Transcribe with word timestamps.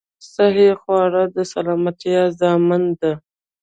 صحې 0.33 0.69
خواړه 0.81 1.23
د 1.35 1.37
سلامتيا 1.53 2.21
ضامن 2.39 2.83
ده 2.99 3.11